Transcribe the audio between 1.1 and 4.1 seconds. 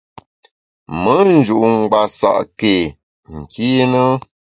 nju’ ngbasa’ ke nkîne?